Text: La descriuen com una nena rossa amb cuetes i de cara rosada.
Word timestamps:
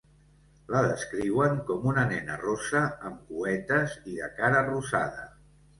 La 0.75 0.79
descriuen 0.85 1.59
com 1.69 1.85
una 1.91 2.07
nena 2.15 2.39
rossa 2.47 2.83
amb 3.11 3.23
cuetes 3.35 3.97
i 4.15 4.19
de 4.25 4.33
cara 4.41 4.69
rosada. 4.75 5.33